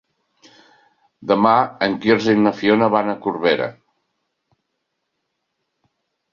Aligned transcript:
Demà 1.31 1.51
en 1.89 1.99
Quirze 2.07 2.35
i 2.39 2.41
na 2.47 2.55
Fiona 2.63 2.89
van 2.97 3.13
a 3.13 3.17
Corbera. 3.27 3.69